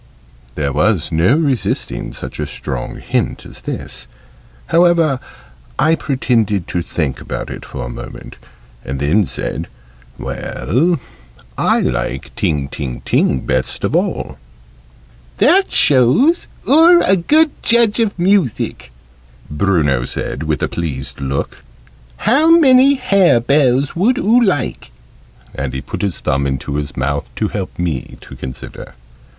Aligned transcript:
There 0.55 0.73
was 0.73 1.11
no 1.11 1.35
resisting 1.37 2.11
such 2.13 2.39
a 2.39 2.47
strong 2.47 2.95
hint 2.95 3.45
as 3.45 3.61
this: 3.61 4.07
however, 4.65 5.19
I 5.77 5.93
pretended 5.93 6.67
to 6.69 6.81
think 6.81 7.21
about 7.21 7.51
it 7.51 7.63
for 7.63 7.85
a 7.85 7.89
moment, 7.89 8.37
and 8.83 8.99
then 8.99 9.27
said 9.27 9.67
"Well, 10.17 10.99
I 11.55 11.81
like 11.81 12.33
'Ting, 12.35 12.67
ting, 12.69 13.01
ting,' 13.01 13.41
best 13.41 13.83
of 13.83 13.95
all." 13.95 14.39
{Image...Bruno's 15.37 15.37
revenge} 15.45 15.65
"That 15.67 15.71
shows 15.71 16.47
oo're 16.67 17.01
a 17.03 17.15
good 17.15 17.51
judge 17.61 17.99
of 17.99 18.17
music," 18.17 18.91
Bruno 19.51 20.05
said, 20.05 20.41
with 20.41 20.63
a 20.63 20.67
pleased 20.67 21.21
look. 21.21 21.61
"How 22.17 22.49
many 22.49 22.95
hare 22.95 23.39
bells 23.39 23.95
would 23.95 24.17
oo 24.17 24.41
like?" 24.43 24.89
And 25.53 25.75
he 25.75 25.81
put 25.81 26.01
his 26.01 26.21
thumb 26.21 26.47
into 26.47 26.77
his 26.77 26.97
mouth 26.97 27.29
to 27.35 27.49
help 27.49 27.77
me 27.77 28.17
to 28.21 28.35
consider. 28.35 28.95